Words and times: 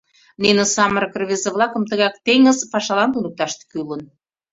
Нине 0.41 0.63
самырык 0.75 1.13
рвезе-влакым 1.21 1.83
тыгак 1.89 2.13
теҥыз 2.25 2.59
пашалан 2.71 3.09
туныкташ 3.11 3.51
кӱлын. 3.71 4.01